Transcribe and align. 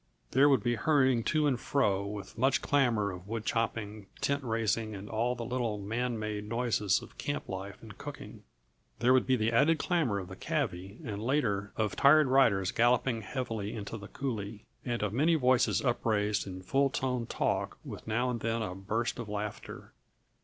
There 0.31 0.49
would 0.49 0.63
be 0.63 0.73
hurrying 0.77 1.21
to 1.25 1.45
and 1.45 1.59
fro 1.59 2.03
with 2.03 2.35
much 2.35 2.63
clamor 2.63 3.11
of 3.11 3.27
wood 3.27 3.45
chopping, 3.45 4.07
tent 4.19 4.43
raising 4.43 4.95
and 4.95 5.07
all 5.07 5.35
the 5.35 5.45
little 5.45 5.77
man 5.77 6.17
made 6.17 6.49
noises 6.49 7.03
of 7.03 7.19
camp 7.19 7.47
life 7.47 7.79
and 7.83 7.95
cooking. 7.95 8.41
There 8.97 9.13
would 9.13 9.27
be 9.27 9.35
the 9.35 9.51
added 9.51 9.77
clamor 9.77 10.17
of 10.17 10.27
the 10.27 10.35
cavvy, 10.35 10.97
and 11.05 11.21
later, 11.21 11.71
of 11.77 11.95
tired 11.95 12.25
riders 12.25 12.71
galloping 12.71 13.21
heavily 13.21 13.75
into 13.75 13.95
the 13.95 14.07
coulée, 14.07 14.63
and 14.83 15.03
of 15.03 15.13
many 15.13 15.35
voices 15.35 15.83
upraised 15.85 16.47
in 16.47 16.63
full 16.63 16.89
toned 16.89 17.29
talk 17.29 17.77
with 17.85 18.07
now 18.07 18.31
and 18.31 18.39
then 18.39 18.63
a 18.63 18.73
burst 18.73 19.19
of 19.19 19.29
laughter. 19.29 19.93